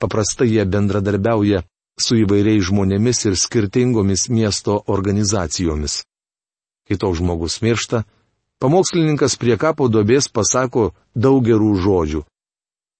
Paprastai 0.00 0.48
jie 0.52 0.64
bendradarbiauja 0.64 1.64
su 2.00 2.16
įvairiais 2.22 2.68
žmonėmis 2.70 3.26
ir 3.28 3.36
skirtingomis 3.36 4.28
miesto 4.30 4.78
organizacijomis. 4.86 6.04
Kai 6.88 6.96
toks 6.96 7.20
žmogus 7.20 7.60
miršta, 7.62 8.04
Pamokslininkas 8.60 9.38
prie 9.40 9.54
kapo 9.56 9.86
dobės 9.88 10.26
pasako 10.28 10.90
daug 11.16 11.46
gerų 11.46 11.70
žodžių. 11.80 12.18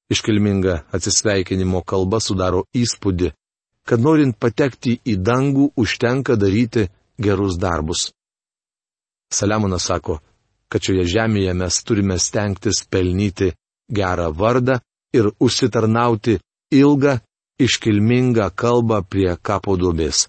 Iškilminga 0.09 0.77
atsisveikinimo 0.97 1.83
kalba 1.85 2.17
sudaro 2.25 2.63
įspūdį, 2.73 3.29
kad 3.85 4.01
norint 4.01 4.39
patekti 4.41 4.95
į 5.05 5.19
dangų 5.21 5.67
užtenka 5.77 6.39
daryti 6.41 6.87
gerus 7.21 7.59
darbus. 7.61 8.07
Saliamonas 9.29 9.85
sako, 9.91 10.17
kad 10.71 10.83
šioje 10.85 11.07
žemėje 11.15 11.55
mes 11.59 11.81
turime 11.87 12.17
stengtis 12.19 12.85
pelnyti 12.87 13.51
gerą 13.91 14.31
vardą 14.33 14.79
ir 15.13 15.31
užsitarnauti 15.43 16.39
ilgą, 16.71 17.19
iškilmingą 17.61 18.51
kalbą 18.55 19.03
prie 19.03 19.35
kapo 19.43 19.77
duobės. 19.77 20.29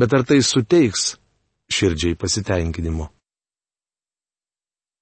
Bet 0.00 0.14
ar 0.16 0.24
tai 0.26 0.40
suteiks 0.42 1.14
širdžiai 1.70 2.16
pasitenkinimo? 2.18 3.10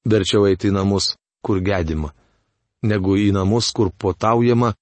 Verčiau 0.05 0.49
eiti 0.51 0.69
į 0.69 0.75
namus, 0.75 1.15
kur 1.47 1.63
gedima, 1.63 2.11
negu 2.83 3.15
į 3.17 3.31
namus, 3.33 3.71
kur 3.71 3.93
potaujama, 3.95 4.75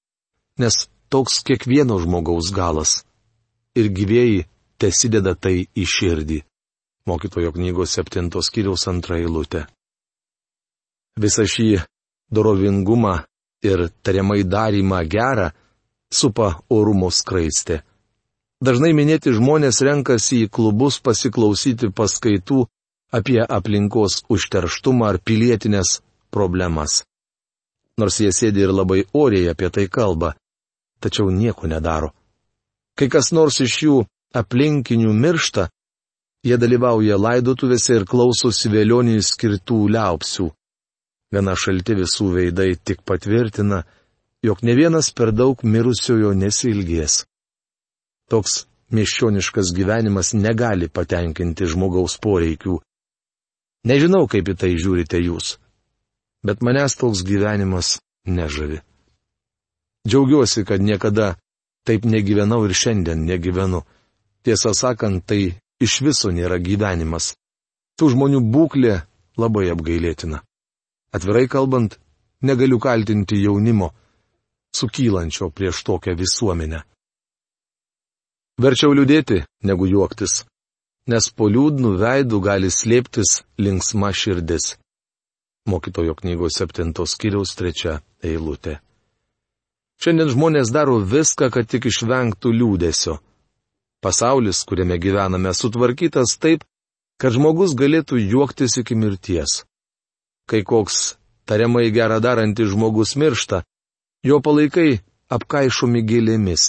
nes 0.57 0.87
toks 1.13 1.43
kiekvieno 1.45 1.99
žmogaus 2.01 2.51
galas. 2.51 3.05
ir 3.75 3.87
gyvėjai 3.87 4.47
tesideda 4.83 5.31
tai 5.39 5.67
į 5.71 5.85
širdį. 5.87 6.39
Mokytojo 7.09 7.51
knygos 7.55 7.95
septintos 7.97 8.51
kiriaus 8.53 8.87
antra 8.87 9.17
eilutė. 9.17 9.65
Visą 11.17 11.45
šį 11.49 11.69
dorovingumą 12.31 13.15
ir 13.65 13.87
tariamai 14.03 14.43
darymą 14.43 15.01
gerą 15.09 15.49
supa 16.13 16.59
orumo 16.69 17.09
skraistė. 17.11 17.81
Dažnai 18.61 18.91
minėti 18.93 19.33
žmonės 19.33 19.81
renkasi 19.81 20.43
į 20.45 20.51
klubus 20.53 20.99
pasiklausyti 21.01 21.89
paskaitų 21.97 22.67
apie 23.11 23.41
aplinkos 23.41 24.21
užterštumą 24.29 25.07
ar 25.09 25.17
pilietinės 25.17 25.99
problemas. 26.29 27.01
Nors 27.97 28.21
jie 28.21 28.31
sėdi 28.31 28.63
ir 28.63 28.71
labai 28.71 29.03
oriai 29.13 29.49
apie 29.51 29.69
tai 29.73 29.87
kalba, 29.89 30.35
tačiau 31.01 31.33
nieko 31.33 31.67
nedaro. 31.67 32.13
Kai 32.95 33.09
kas 33.09 33.31
nors 33.33 33.59
iš 33.65 33.75
jų 33.83 33.97
aplinkinių 34.37 35.11
miršta, 35.13 35.67
jie 36.47 36.57
dalyvauja 36.57 37.17
laidotuvėse 37.21 37.99
ir 37.99 38.07
klausosi 38.09 38.71
vėlioniui 38.73 39.21
skirtų 39.25 39.79
liaupsių. 39.95 40.49
Gana 41.31 41.55
šalti 41.55 41.95
visų 42.01 42.27
veidai 42.35 42.73
tik 42.75 43.05
patvirtina, 43.07 43.83
jog 44.43 44.63
ne 44.67 44.75
vienas 44.75 45.11
per 45.15 45.31
daug 45.31 45.63
mirusiojo 45.63 46.33
nesilgės. 46.35 47.23
Toks 48.31 48.65
miesčioniškas 48.91 49.71
gyvenimas 49.75 50.33
negali 50.35 50.91
patenkinti 50.91 51.67
žmogaus 51.71 52.17
poreikių. 52.19 52.81
Nežinau, 53.87 54.27
kaip 54.27 54.51
į 54.51 54.57
tai 54.59 54.75
žiūrite 54.77 55.21
jūs 55.23 55.55
bet 56.43 56.61
manęs 56.61 56.97
toks 56.97 57.23
gyvenimas 57.23 57.99
nežavi. 58.25 58.81
Džiaugiuosi, 60.07 60.65
kad 60.65 60.81
niekada 60.81 61.35
taip 61.85 62.05
negyvenau 62.05 62.65
ir 62.65 62.73
šiandien 62.73 63.25
negyvenu. 63.25 63.83
Tiesą 64.41 64.73
sakant, 64.73 65.25
tai 65.25 65.60
iš 65.81 66.01
viso 66.05 66.31
nėra 66.31 66.59
gyvenimas. 66.61 67.33
Tų 67.97 68.11
žmonių 68.13 68.41
būklė 68.53 69.01
labai 69.41 69.67
apgailėtina. 69.73 70.41
Atvirai 71.11 71.47
kalbant, 71.51 71.97
negaliu 72.41 72.79
kaltinti 72.79 73.41
jaunimo, 73.43 73.91
sukylančio 74.75 75.49
prieš 75.51 75.83
tokią 75.87 76.15
visuomenę. 76.17 76.83
Verčiau 78.61 78.93
liūdėti, 78.93 79.41
negu 79.65 79.89
juoktis, 79.89 80.43
nes 81.09 81.31
po 81.35 81.49
liūdnų 81.49 81.97
veidų 81.99 82.39
gali 82.45 82.69
slėptis 82.71 83.41
linksma 83.57 84.13
širdis 84.13 84.75
mokytojo 85.65 86.15
knygos 86.15 86.57
septintos 86.57 87.15
kiriaus 87.19 87.53
trečia 87.55 87.99
eilutė. 88.23 88.79
Šiandien 90.01 90.31
žmonės 90.33 90.71
daro 90.73 90.97
viską, 90.97 91.51
kad 91.53 91.69
tik 91.69 91.85
išvengtų 91.91 92.53
liūdėsio. 92.57 93.19
Pasaulis, 94.01 94.63
kuriame 94.65 94.97
gyvename, 94.97 95.53
sutvarkytas 95.53 96.37
taip, 96.41 96.63
kad 97.21 97.35
žmogus 97.35 97.75
galėtų 97.77 98.17
juoktis 98.17 98.79
iki 98.81 98.95
mirties. 98.97 99.61
Kai 100.49 100.63
koks 100.65 101.19
tariamai 101.45 101.91
gerą 101.93 102.17
darantis 102.23 102.71
žmogus 102.73 103.13
miršta, 103.15 103.61
jo 104.25 104.39
palaikai 104.41 105.01
apkaišomi 105.29 106.01
gėlėmis. 106.09 106.63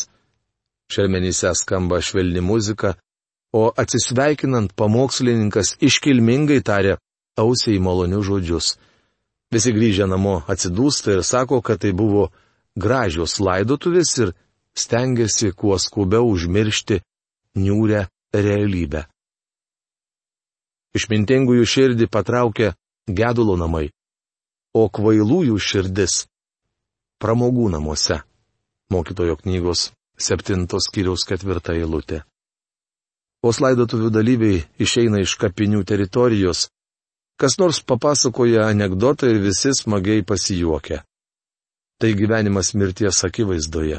Šermenyse 0.92 1.54
skamba 1.56 2.02
švelni 2.04 2.42
muzika, 2.44 2.98
o 3.52 3.72
atsisveikinant 3.82 4.74
pamokslininkas 4.76 5.76
iškilmingai 5.80 6.60
tarė 6.60 6.98
ausiai 7.40 7.80
malonius 7.80 8.26
žodžius. 8.28 8.68
Visi 9.52 9.72
grįžę 9.72 10.04
namo 10.08 10.42
atsidūsta 10.52 11.16
ir 11.16 11.24
sako, 11.24 11.60
kad 11.64 11.80
tai 11.80 11.92
buvo 11.96 12.28
gražios 12.76 13.38
laidotuvės 13.40 14.12
ir 14.20 14.34
stengiasi 14.76 15.52
kuo 15.56 15.76
skubiau 15.80 16.28
užmiršti 16.28 17.00
niūrę 17.56 18.06
realybę. 18.34 19.04
Išmintingųjų 20.96 21.64
širdį 21.74 22.08
patraukia 22.12 22.74
gedulo 23.08 23.56
namai, 23.56 23.88
o 24.76 24.88
kvailųjų 24.88 25.56
širdis- 25.58 26.26
pramogų 27.22 27.70
namuose. 27.72 28.22
Mokytojo 28.92 29.36
knygos 29.40 29.92
septintos 30.18 30.90
kiriaus 30.92 31.24
ketvirta 31.24 31.72
eilutė. 31.72 32.22
O 33.42 33.52
slaidotuvių 33.52 34.10
dalyviai 34.12 34.64
išeina 34.78 35.20
iš 35.24 35.36
kapinių 35.40 35.80
teritorijos, 35.84 36.68
Kas 37.42 37.56
nors 37.58 37.80
papasakoja 37.82 38.68
anegdotą 38.70 39.26
ir 39.26 39.40
visi 39.42 39.72
smagiai 39.74 40.22
pasijuokia. 40.22 41.00
Tai 41.98 42.10
gyvenimas 42.14 42.68
mirties 42.78 43.24
akivaizdoje. 43.26 43.98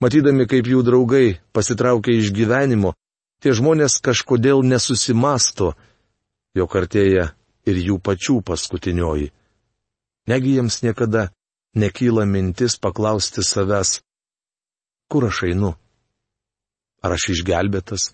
Matydami, 0.00 0.46
kaip 0.48 0.64
jų 0.64 0.80
draugai 0.84 1.40
pasitraukia 1.52 2.14
iš 2.16 2.30
gyvenimo, 2.32 2.94
tie 3.44 3.52
žmonės 3.56 3.98
kažkodėl 4.00 4.64
nesusimasto, 4.64 5.74
jog 6.56 6.76
artėja 6.80 7.26
ir 7.68 7.76
jų 7.76 7.98
pačių 8.00 8.40
paskutinioji. 8.48 9.28
Negi 10.30 10.56
jiems 10.56 10.80
niekada 10.84 11.28
nekyla 11.76 12.24
mintis 12.24 12.78
paklausti 12.80 13.44
savęs, 13.44 14.00
kur 15.10 15.28
aš 15.28 15.44
einu? 15.50 15.74
Ar 17.04 17.16
aš 17.16 17.30
išgelbėtas? 17.34 18.10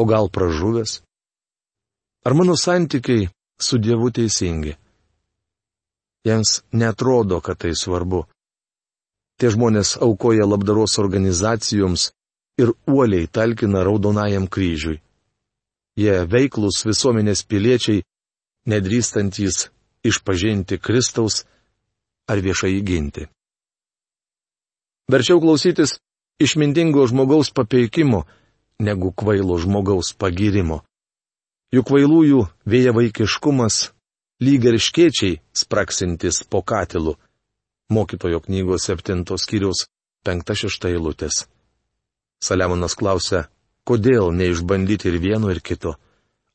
O 0.00 0.04
gal 0.08 0.32
pražuvęs? 0.32 1.00
Ar 2.24 2.36
mano 2.36 2.56
santykiai 2.56 3.28
su 3.60 3.78
Dievu 3.80 4.10
teisingi? 4.12 4.76
Jiems 6.24 6.62
netrodo, 6.72 7.40
kad 7.40 7.60
tai 7.60 7.72
svarbu. 7.76 8.26
Tie 9.40 9.48
žmonės 9.48 9.96
aukoja 10.04 10.44
labdaros 10.44 10.98
organizacijoms 11.00 12.10
ir 12.60 12.74
uoliai 12.84 13.26
talkina 13.26 13.80
Raudonajam 13.86 14.46
kryžiui. 14.52 15.00
Jie 15.96 16.16
veiklus 16.28 16.84
visuomenės 16.84 17.42
piliečiai, 17.48 18.04
nedrįstantys 18.68 19.70
išpažinti 20.04 20.76
Kristaus 20.78 21.44
ar 22.28 22.40
viešai 22.44 22.76
įginti. 22.78 23.26
Verčiau 25.10 25.40
klausytis 25.42 25.96
išmintingo 26.38 27.06
žmogaus 27.08 27.50
papeikimo, 27.50 28.26
negu 28.78 29.10
kvailo 29.12 29.56
žmogaus 29.58 30.12
pagirimo. 30.14 30.84
Juk 31.74 31.90
vailųjų 31.94 32.44
vėja 32.66 32.92
vaikiškumas 32.94 33.90
lyg 34.44 34.64
ir 34.68 34.78
škiečiai 34.78 35.40
spraksintis 35.54 36.42
po 36.44 36.62
katilu. 36.62 37.16
Mokytojo 37.90 38.40
knygos 38.46 38.86
septintos 38.86 39.46
kiriaus 39.50 39.86
penkta 40.24 40.54
šešta 40.54 40.90
eilutės. 40.92 41.44
Saliamonas 42.40 42.94
klausia, 42.96 43.48
kodėl 43.88 44.30
neišbandyti 44.36 45.10
ir 45.10 45.18
vieno 45.20 45.50
ir 45.52 45.60
kito. 45.60 45.96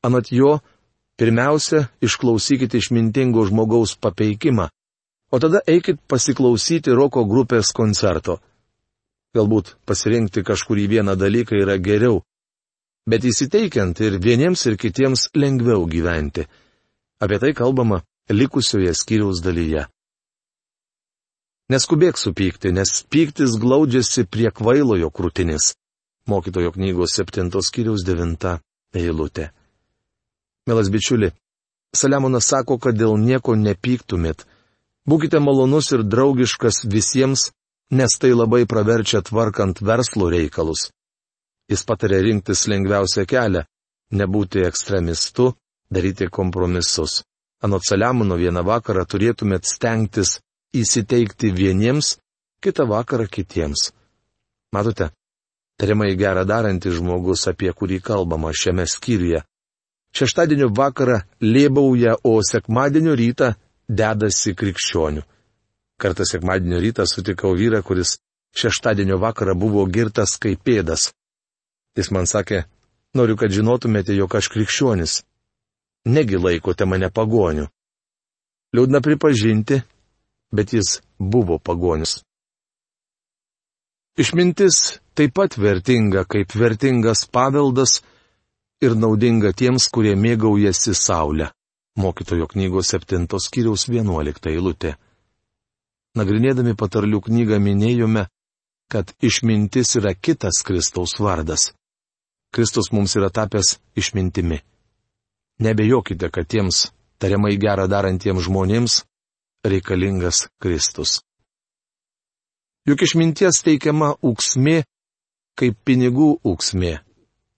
Anot 0.06 0.30
jo, 0.32 0.58
pirmiausia, 1.18 1.86
išklausykite 2.00 2.78
išmintingo 2.80 3.44
žmogaus 3.48 3.96
papeikimą, 4.00 4.68
o 5.32 5.40
tada 5.42 5.62
eikit 5.66 6.00
pasiklausyti 6.08 6.94
roko 6.94 7.24
grupės 7.28 7.72
koncerto. 7.76 8.38
Galbūt 9.36 9.74
pasirinkti 9.84 10.44
kažkurį 10.46 10.86
vieną 10.94 11.16
dalyką 11.18 11.58
yra 11.60 11.76
geriau, 11.82 12.22
bet 13.06 13.26
įsiteikiant 13.26 14.00
ir 14.00 14.18
vieniems 14.22 14.64
ir 14.70 14.78
kitiems 14.80 15.28
lengviau 15.34 15.84
gyventi. 15.90 16.46
Apie 17.20 17.38
tai 17.42 17.52
kalbama 17.56 18.02
likusioje 18.30 18.94
skyriaus 18.94 19.42
dalyje. 19.44 19.86
Neskubėk 21.72 22.18
supykti, 22.18 22.70
nes 22.70 23.02
pyktis 23.10 23.56
glaudžiasi 23.58 24.26
prie 24.30 24.52
kvailojo 24.54 25.10
krūtinis. 25.10 25.72
Mokytojo 26.30 26.70
knygos 26.76 27.16
septintos 27.18 27.70
skyriaus 27.70 28.04
devinta 28.06 28.60
eilutė. 28.94 29.50
Melas 30.66 30.90
bičiuli, 30.90 31.32
Saliamonas 31.94 32.46
sako, 32.50 32.78
kad 32.78 32.94
dėl 32.98 33.16
nieko 33.18 33.54
nepyktumėt. 33.58 34.44
Būkite 35.06 35.40
malonus 35.42 35.92
ir 35.94 36.02
draugiškas 36.02 36.84
visiems, 36.90 37.50
nes 37.90 38.18
tai 38.18 38.32
labai 38.34 38.64
praverčia 38.66 39.22
tvarkant 39.26 39.82
verslo 39.82 40.30
reikalus. 40.30 40.90
Jis 41.70 41.82
patarė 41.86 42.22
rinktis 42.22 42.66
lengviausią 42.70 43.26
kelią- 43.26 43.66
nebūti 44.18 44.66
ekstremistu, 44.66 45.54
daryti 45.90 46.30
kompromisus. 46.30 47.22
Anot 47.62 47.82
Saliamono 47.82 48.36
vieną 48.38 48.62
vakarą 48.62 49.06
turėtumėt 49.06 49.66
stengtis 49.66 50.38
įsiteikti 50.80 51.52
vieniems, 51.54 52.16
kitą 52.62 52.86
vakarą 52.90 53.26
kitiems. 53.30 53.90
Matote, 54.72 55.10
tariamai 55.80 56.16
gerą 56.16 56.44
darantis 56.48 56.96
žmogus, 56.98 57.46
apie 57.50 57.72
kurį 57.72 58.00
kalbama 58.04 58.52
šiame 58.52 58.86
skyriuje. 58.88 59.42
Šeštadienio 60.16 60.70
vakarą 60.72 61.20
lėbauja, 61.44 62.16
o 62.24 62.40
sekmadienio 62.42 63.14
rytą 63.18 63.52
dedasi 63.88 64.54
krikščionių. 64.56 65.22
Kartą 66.00 66.24
sekmadienio 66.28 66.80
rytą 66.80 67.06
sutikau 67.08 67.54
vyrą, 67.56 67.82
kuris 67.82 68.16
šeštadienio 68.56 69.18
vakarą 69.20 69.54
buvo 69.54 69.84
girtas 69.86 70.36
kaip 70.40 70.64
pėdas. 70.64 71.10
Jis 71.96 72.10
man 72.12 72.28
sakė, 72.28 72.64
noriu, 73.16 73.36
kad 73.40 73.52
žinotumėte, 73.52 74.16
jog 74.16 74.34
aš 74.36 74.50
krikščionis. 74.52 75.22
Negi 76.06 76.38
laikote 76.38 76.84
mane 76.84 77.10
pagoniu. 77.10 77.68
Liūdna 78.76 79.00
pripažinti, 79.02 79.80
bet 80.52 80.72
jis 80.72 81.00
buvo 81.18 81.58
pagonis. 81.58 82.20
Išmintis 84.16 85.00
taip 85.14 85.34
pat 85.36 85.58
vertinga 85.58 86.24
kaip 86.24 86.54
vertingas 86.56 87.26
paveldas 87.28 88.00
ir 88.80 88.96
naudinga 88.96 89.52
tiems, 89.52 89.88
kurie 89.92 90.14
mėgaujasi 90.16 90.94
Saulę. 90.94 91.50
Mokytojo 91.96 92.46
knygos 92.48 92.92
7 92.92 93.26
skyriaus 93.40 93.88
11 93.88 94.50
eilutė. 94.52 94.96
Nagrinėdami 96.16 96.74
patarlių 96.76 97.20
knygą 97.28 97.58
minėjome, 97.60 98.26
kad 98.92 99.12
išmintis 99.20 99.96
yra 100.00 100.14
kitas 100.14 100.62
Kristaus 100.64 101.16
vardas. 101.20 101.72
Kristus 102.52 102.92
mums 102.92 103.16
yra 103.16 103.28
tapęs 103.28 103.76
išmintimi. 103.96 104.60
Nebejokite, 105.60 106.30
kad 106.30 106.48
tiems 106.48 106.90
tariamai 107.20 107.56
gerą 107.60 107.88
darantiems 107.88 108.44
žmonėms 108.44 109.02
reikalingas 109.72 110.46
Kristus. 110.62 111.20
Juk 112.86 113.02
išminties 113.02 113.64
teikiama 113.66 114.12
ūksmė 114.22 114.84
kaip 115.56 115.78
pinigų 115.88 116.36
ūksmė, 116.44 116.92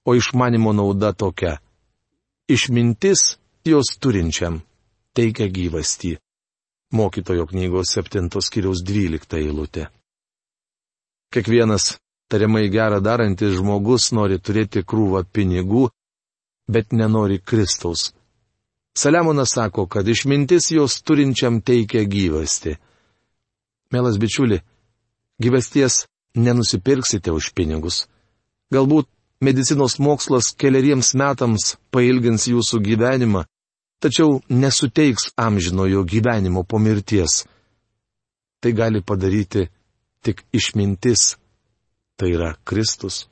o 0.07 0.15
išmanimo 0.15 0.73
nauda 0.73 1.13
tokia. 1.13 1.59
Išmintis 2.49 3.37
jos 3.67 3.97
turinčiam 4.01 4.63
teikia 5.19 5.49
gyvastį. 5.53 6.17
Mokytojo 6.95 7.45
knygos 7.51 7.93
7 7.99 8.31
skyriaus 8.41 8.81
12 8.87 9.37
eilutė. 9.43 9.89
Kiekvienas 11.35 11.99
tariamai 12.33 12.71
gerą 12.73 13.03
darantis 13.05 13.59
žmogus 13.59 14.09
nori 14.17 14.39
turėti 14.41 14.81
krūvą 14.81 15.27
pinigų, 15.29 15.91
bet 16.71 16.95
nenori 16.97 17.43
Kristaus. 17.45 18.15
Saliamonas 18.97 19.53
sako, 19.55 19.87
kad 19.87 20.09
išmintis 20.09 20.71
jos 20.71 21.03
turinčiam 21.03 21.61
teikia 21.61 22.05
gyvasti. 22.05 22.77
Mielas 23.93 24.19
bičiuli, 24.19 24.61
gyvasties 25.39 26.07
nenusipirksite 26.35 27.33
už 27.33 27.53
pinigus. 27.55 28.07
Galbūt 28.75 29.09
medicinos 29.41 29.99
mokslas 29.99 30.51
keliariems 30.59 31.15
metams 31.15 31.77
pailgins 31.95 32.49
jūsų 32.51 32.83
gyvenimą, 32.85 33.45
tačiau 34.03 34.41
nesuteiks 34.49 35.33
amžinojo 35.37 36.05
gyvenimo 36.05 36.65
po 36.65 36.79
mirties. 36.79 37.47
Tai 38.61 38.73
gali 38.75 39.03
padaryti 39.03 39.69
tik 40.23 40.43
išmintis, 40.53 41.37
tai 42.19 42.35
yra 42.35 42.55
Kristus. 42.67 43.29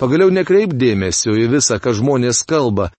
Pagaliau 0.00 0.32
nekreip 0.32 0.72
dėmesio 0.76 1.34
į 1.36 1.48
visą, 1.52 1.76
ką 1.80 1.92
žmonės 1.96 2.44
kalba, 2.48 2.90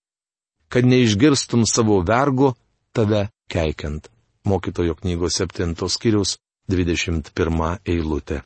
kad 0.72 0.86
neišgirstum 0.86 1.66
savo 1.66 2.00
vergo 2.08 2.54
tave 2.96 3.28
keikiant. 3.52 4.08
Mokytojo 4.44 4.96
knygos 4.96 5.38
7 5.42 5.76
skyrius 5.90 6.38
21 6.72 7.78
eilutė. 7.86 8.42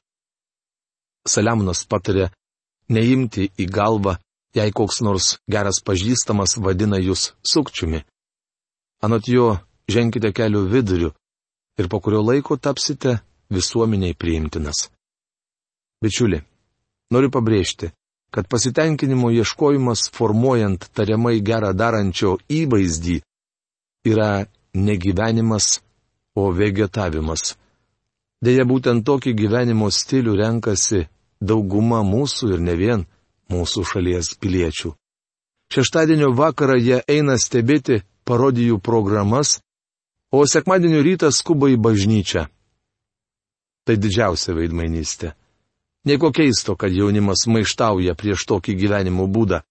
Saliamonas 1.27 1.85
patarė 1.85 2.29
neimti 2.89 3.49
į 3.57 3.67
galvą, 3.69 4.17
jei 4.57 4.73
koks 4.73 5.01
nors 5.05 5.37
geras 5.51 5.79
pažįstamas 5.85 6.57
vadina 6.57 6.97
jūs 6.99 7.31
sukčiumi. 7.45 8.01
Anot 9.05 9.29
jo, 9.29 9.57
ženkite 9.89 10.33
kelių 10.33 10.65
viduriu 10.73 11.13
ir 11.77 11.89
po 11.89 11.99
kurio 11.99 12.23
laiko 12.25 12.57
tapsite 12.57 13.19
visuomeniai 13.53 14.17
priimtinas. 14.17 14.89
Bičiuli, 16.01 16.41
noriu 17.13 17.31
pabrėžti, 17.31 17.91
kad 18.33 18.47
pasitenkinimo 18.51 19.31
ieškojimas 19.31 20.09
formuojant 20.15 20.89
tariamai 20.93 21.39
gerą 21.41 21.71
darančio 21.73 22.37
įvaizdį 22.49 23.21
yra 24.11 24.45
negyvenimas, 24.75 25.79
o 26.35 26.51
vegetavimas. 26.51 27.55
Deja, 28.43 28.65
būtent 28.67 29.05
tokį 29.07 29.31
gyvenimo 29.39 29.87
stilių 29.87 30.35
renkasi 30.35 31.05
dauguma 31.39 32.01
mūsų 32.03 32.55
ir 32.55 32.63
ne 32.67 32.75
vien 32.75 33.05
mūsų 33.51 33.85
šalies 33.87 34.35
piliečių. 34.41 34.91
Šeštadienio 35.71 36.33
vakarą 36.35 36.75
jie 36.77 36.99
eina 37.09 37.39
stebėti 37.41 38.03
parodijų 38.27 38.81
programas, 38.83 39.59
o 40.31 40.43
sekmadienio 40.45 41.01
rytą 41.05 41.31
skuba 41.31 41.71
į 41.71 41.79
bažnyčią. 41.81 42.45
Tai 43.85 43.95
didžiausia 44.01 44.53
veidmainystė. 44.57 45.33
Nieko 46.05 46.31
keisto, 46.31 46.75
kad 46.75 46.93
jaunimas 46.93 47.47
maištauja 47.49 48.13
prieš 48.15 48.45
tokį 48.49 48.75
gyvenimo 48.77 49.25
būdą. 49.27 49.63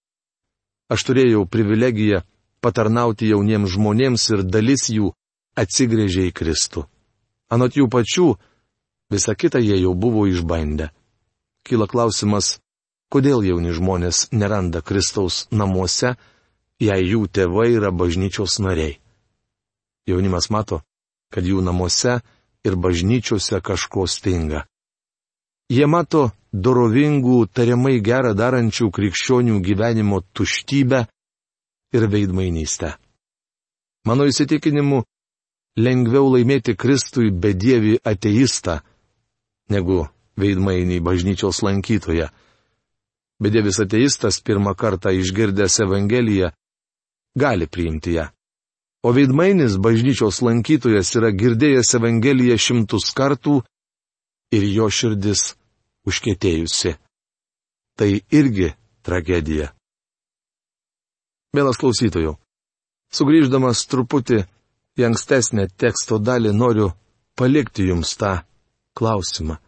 Aš 0.91 1.05
turėjau 1.07 1.45
privilegiją 1.47 2.25
patarnauti 2.61 3.31
jauniems 3.31 3.77
žmonėms 3.77 4.25
ir 4.35 4.43
dalis 4.43 4.89
jų 4.91 5.13
atsigrėžė 5.57 6.27
į 6.31 6.35
Kristų. 6.35 6.85
Anot 7.55 7.77
jų 7.79 7.87
pačių, 7.93 8.29
Visa 9.11 9.35
kita 9.35 9.59
jie 9.59 9.77
jau 9.81 9.95
buvo 9.95 10.27
išbandę. 10.27 10.91
Kyla 11.65 11.87
klausimas, 11.87 12.59
kodėl 13.13 13.45
jauni 13.45 13.73
žmonės 13.73 14.29
neranda 14.33 14.81
Kristaus 14.83 15.47
namuose, 15.53 16.17
jei 16.81 17.05
jų 17.13 17.29
tėvai 17.29 17.69
yra 17.77 17.93
bažnyčios 17.93 18.59
nariai. 18.59 18.99
Jaunimas 20.09 20.51
mato, 20.51 20.83
kad 21.31 21.45
jų 21.45 21.63
namuose 21.65 22.21
ir 22.65 22.77
bažnyčiose 22.77 23.61
kažko 23.61 24.09
stinga. 24.09 24.65
Jie 25.73 25.87
mato 25.89 26.31
dorovingų, 26.53 27.47
tariamai 27.57 27.99
gerą 28.05 28.35
darančių 28.37 28.91
krikščionių 28.93 29.61
gyvenimo 29.65 30.21
tuštybę 30.37 31.05
ir 31.97 32.07
veidmainystę. 32.11 32.95
Mano 34.05 34.27
įsitikinimu, 34.29 35.03
lengviau 35.81 36.29
laimėti 36.35 36.77
Kristui 36.77 37.31
bedievi 37.33 37.97
ateistą, 38.05 38.83
negu 39.73 40.05
veidmainį 40.37 41.01
bažnyčios 41.01 41.63
lankytoją. 41.65 42.29
Bedėvis 43.43 43.81
ateistas 43.83 44.41
pirmą 44.45 44.75
kartą 44.79 45.11
išgirdęs 45.17 45.81
Evangeliją 45.87 46.53
gali 47.35 47.67
priimti 47.67 48.15
ją. 48.19 48.29
O 49.05 49.13
veidmainis 49.13 49.77
bažnyčios 49.81 50.41
lankytojas 50.45 51.11
yra 51.19 51.33
girdėjęs 51.35 51.97
Evangeliją 51.99 52.57
šimtus 52.61 53.11
kartų 53.17 53.63
ir 54.55 54.67
jo 54.77 54.89
širdis 54.91 55.55
užkėtėjusi. 56.09 56.95
Tai 57.99 58.11
irgi 58.35 58.73
tragedija. 59.07 59.71
Mielas 61.55 61.79
klausytojų, 61.79 62.35
sugrįždamas 63.15 63.85
truputį 63.91 64.41
į 64.99 65.07
ankstesnę 65.09 65.69
teksto 65.79 66.19
dalį 66.19 66.51
noriu 66.55 66.89
palikti 67.39 67.87
jums 67.91 68.17
tą 68.19 68.41
klausimą. 68.99 69.59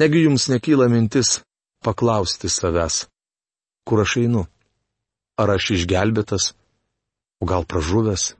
Negi 0.00 0.24
jums 0.24 0.48
nekyla 0.52 0.88
mintis 0.92 1.40
paklausti 1.84 2.48
savęs, 2.52 3.06
kur 3.84 4.02
aš 4.04 4.16
einu? 4.24 4.46
Ar 5.36 5.52
aš 5.52 5.70
išgelbėtas, 5.76 6.52
o 7.40 7.48
gal 7.48 7.68
pražuvęs? 7.68 8.32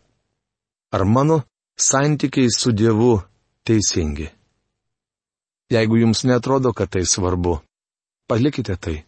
Ar 0.97 1.05
mano 1.05 1.43
santykiai 1.77 2.49
su 2.53 2.73
Dievu 2.73 3.19
teisingi? 3.69 4.36
Jeigu 5.71 5.99
jums 5.99 6.25
netrodo, 6.25 6.73
kad 6.73 6.91
tai 6.91 7.03
svarbu, 7.07 7.59
palikite 8.31 8.77
tai, 8.77 9.01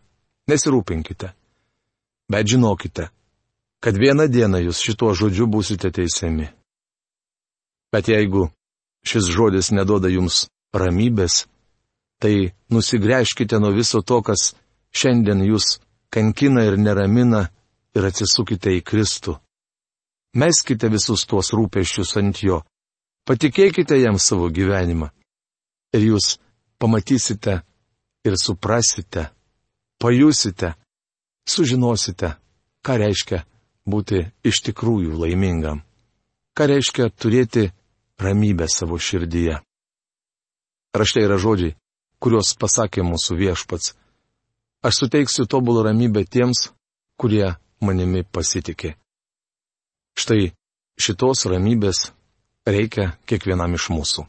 nesirūpinkite. 0.51 1.31
Bet 2.29 2.47
žinokite, 2.51 3.09
kad 3.81 3.97
vieną 3.97 4.27
dieną 4.29 4.61
jūs 4.66 4.83
šituo 4.83 5.14
žodžiu 5.14 5.47
būsite 5.47 5.90
teisiami. 5.94 6.49
Bet 7.94 8.11
jeigu 8.11 8.49
šis 9.07 9.31
žodis 9.33 9.71
nedoda 9.73 10.11
jums 10.11 10.49
ramybės, 10.75 11.47
tai 12.21 12.53
nusigręžkite 12.75 13.61
nuo 13.62 13.71
viso 13.73 14.03
to, 14.03 14.18
kas 14.23 14.53
šiandien 14.90 15.44
jūs 15.47 15.79
kankina 16.11 16.66
ir 16.66 16.77
neramina 16.77 17.47
ir 17.94 18.09
atsisukite 18.11 18.75
į 18.77 18.83
Kristų. 18.83 19.38
Meskite 20.37 20.90
visus 20.92 21.25
tuos 21.25 21.55
rūpeščius 21.55 22.16
ant 22.21 22.42
jo, 22.42 22.61
patikėkite 23.25 23.97
jam 24.03 24.18
savo 24.18 24.51
gyvenimą. 24.53 25.09
Ir 25.97 26.05
jūs 26.11 26.37
pamatysite 26.79 27.61
ir 28.25 28.35
suprasite, 28.37 29.29
pajusite, 29.99 30.75
sužinosite, 31.49 32.35
ką 32.85 32.99
reiškia 33.03 33.43
būti 33.88 34.25
iš 34.45 34.62
tikrųjų 34.69 35.19
laimingam. 35.19 35.83
Ką 36.57 36.69
reiškia 36.71 37.11
turėti 37.11 37.69
ramybę 38.19 38.67
savo 38.69 38.99
širdyje. 38.99 39.61
Rašte 40.95 41.23
yra 41.23 41.38
žodžiai, 41.38 41.77
kuriuos 42.19 42.55
pasakė 42.59 43.05
mūsų 43.07 43.38
viešpats. 43.38 43.95
Aš 44.83 45.03
suteiksiu 45.03 45.47
tobulą 45.47 45.85
ramybę 45.87 46.25
tiems, 46.25 46.71
kurie 47.19 47.55
manimi 47.81 48.25
pasitikė. 48.25 48.95
Štai 50.19 50.51
šitos 50.99 51.47
ramybės 51.51 52.11
reikia 52.67 53.12
kiekvienam 53.27 53.75
iš 53.79 53.91
mūsų. 53.95 54.27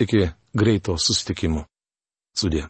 Iki 0.00 0.30
greito 0.56 0.96
sustikimo. 0.98 1.66
Sudė. 2.36 2.68